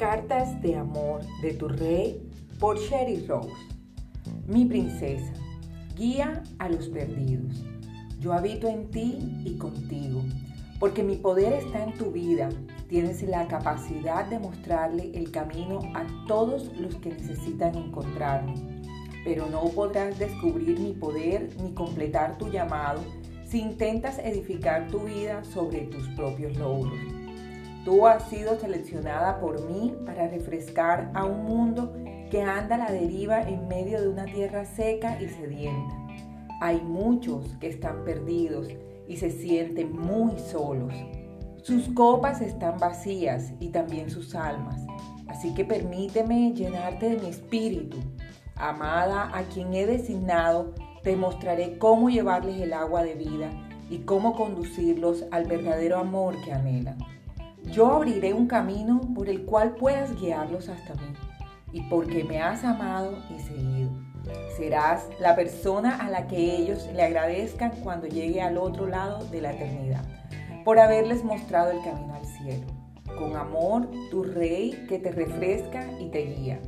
Cartas 0.00 0.62
de 0.62 0.76
amor 0.76 1.20
de 1.42 1.52
tu 1.52 1.68
rey 1.68 2.26
por 2.58 2.78
Sherry 2.78 3.26
Rose. 3.26 3.52
Mi 4.46 4.64
princesa, 4.64 5.30
guía 5.94 6.42
a 6.58 6.70
los 6.70 6.88
perdidos. 6.88 7.62
Yo 8.18 8.32
habito 8.32 8.66
en 8.66 8.88
ti 8.88 9.18
y 9.44 9.58
contigo, 9.58 10.22
porque 10.78 11.02
mi 11.02 11.16
poder 11.16 11.52
está 11.52 11.84
en 11.84 11.92
tu 11.98 12.12
vida. 12.12 12.48
Tienes 12.88 13.22
la 13.24 13.46
capacidad 13.46 14.24
de 14.24 14.38
mostrarle 14.38 15.10
el 15.12 15.30
camino 15.30 15.80
a 15.94 16.06
todos 16.26 16.74
los 16.78 16.94
que 16.94 17.10
necesitan 17.10 17.74
encontrarme. 17.74 18.54
Pero 19.22 19.50
no 19.50 19.64
podrás 19.64 20.18
descubrir 20.18 20.80
mi 20.80 20.94
poder 20.94 21.50
ni 21.62 21.74
completar 21.74 22.38
tu 22.38 22.48
llamado 22.48 23.02
si 23.44 23.60
intentas 23.60 24.18
edificar 24.18 24.88
tu 24.88 25.00
vida 25.00 25.44
sobre 25.44 25.80
tus 25.80 26.08
propios 26.16 26.56
logros. 26.56 27.19
Tú 27.84 28.06
has 28.06 28.28
sido 28.28 28.58
seleccionada 28.58 29.40
por 29.40 29.64
mí 29.66 29.94
para 30.04 30.28
refrescar 30.28 31.10
a 31.14 31.24
un 31.24 31.44
mundo 31.44 31.94
que 32.30 32.42
anda 32.42 32.76
a 32.76 32.78
la 32.78 32.92
deriva 32.92 33.40
en 33.42 33.68
medio 33.68 34.00
de 34.00 34.08
una 34.08 34.26
tierra 34.26 34.64
seca 34.64 35.20
y 35.20 35.28
sedienta. 35.28 35.96
Hay 36.60 36.80
muchos 36.82 37.56
que 37.58 37.68
están 37.68 38.04
perdidos 38.04 38.68
y 39.08 39.16
se 39.16 39.30
sienten 39.30 39.98
muy 39.98 40.38
solos. 40.38 40.92
Sus 41.62 41.88
copas 41.88 42.42
están 42.42 42.78
vacías 42.78 43.52
y 43.60 43.68
también 43.68 44.10
sus 44.10 44.34
almas. 44.34 44.80
Así 45.26 45.54
que 45.54 45.64
permíteme 45.64 46.52
llenarte 46.52 47.10
de 47.10 47.18
mi 47.18 47.28
espíritu. 47.28 47.96
Amada 48.56 49.30
a 49.32 49.42
quien 49.44 49.72
he 49.72 49.86
designado, 49.86 50.74
te 51.02 51.16
mostraré 51.16 51.78
cómo 51.78 52.10
llevarles 52.10 52.60
el 52.60 52.74
agua 52.74 53.02
de 53.04 53.14
vida 53.14 53.50
y 53.88 53.98
cómo 54.00 54.34
conducirlos 54.36 55.24
al 55.30 55.46
verdadero 55.46 55.98
amor 55.98 56.36
que 56.44 56.52
anhelan. 56.52 56.98
Yo 57.64 57.92
abriré 57.92 58.32
un 58.34 58.46
camino 58.46 59.00
por 59.14 59.28
el 59.28 59.44
cual 59.44 59.74
puedas 59.74 60.18
guiarlos 60.20 60.68
hasta 60.68 60.94
mí, 60.94 61.14
y 61.72 61.82
porque 61.82 62.24
me 62.24 62.40
has 62.40 62.64
amado 62.64 63.18
y 63.30 63.40
seguido. 63.40 63.90
Serás 64.56 65.08
la 65.18 65.34
persona 65.36 65.96
a 65.96 66.10
la 66.10 66.26
que 66.26 66.56
ellos 66.56 66.88
le 66.94 67.02
agradezcan 67.02 67.72
cuando 67.82 68.06
llegue 68.06 68.42
al 68.42 68.58
otro 68.58 68.86
lado 68.86 69.24
de 69.26 69.40
la 69.40 69.52
eternidad, 69.52 70.04
por 70.64 70.78
haberles 70.78 71.24
mostrado 71.24 71.70
el 71.70 71.82
camino 71.82 72.14
al 72.14 72.26
cielo. 72.26 72.66
Con 73.18 73.36
amor, 73.36 73.88
tu 74.10 74.22
Rey 74.22 74.86
que 74.88 74.98
te 74.98 75.10
refresca 75.10 75.86
y 76.00 76.10
te 76.10 76.22
guía. 76.24 76.60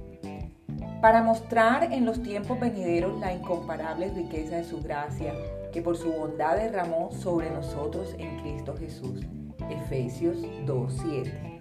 Para 1.03 1.20
mostrar 1.20 1.92
en 1.92 2.05
los 2.05 2.22
tiempos 2.22 2.61
venideros 2.61 3.19
la 3.19 3.34
incomparable 3.34 4.08
riqueza 4.11 4.55
de 4.55 4.62
su 4.62 4.81
gracia, 4.81 5.34
que 5.72 5.83
por 5.83 5.97
su 5.97 6.12
bondad 6.12 6.56
derramó 6.56 7.11
sobre 7.11 7.50
nosotros 7.50 8.14
en 8.19 8.39
Cristo 8.39 8.77
Jesús 8.78 9.27
Efesios 9.69 10.39
2.7. 10.39 11.52